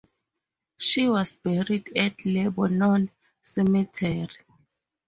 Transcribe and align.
She 0.77 1.07
was 1.07 1.31
buried 1.33 1.95
at 1.95 2.25
Lebanon 2.25 3.11
Cemetery. 3.43 4.29